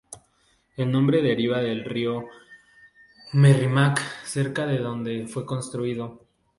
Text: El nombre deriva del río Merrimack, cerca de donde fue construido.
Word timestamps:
El 0.77 0.91
nombre 0.91 1.21
deriva 1.21 1.59
del 1.61 1.85
río 1.85 2.25
Merrimack, 3.33 3.99
cerca 4.23 4.65
de 4.65 4.79
donde 4.79 5.27
fue 5.27 5.45
construido. 5.45 6.25